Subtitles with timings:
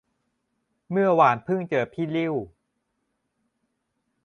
[0.91, 2.33] เมื่อวานเพิ่งเจอพี่ลิ่ว